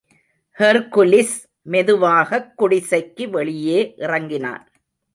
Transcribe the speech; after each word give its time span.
Hercules 0.59 1.35
மெதுவாகக் 1.61 2.53
குடிசைக்கு 2.61 3.29
வெளியே 3.29 3.93
இறங்கினான். 3.97 4.67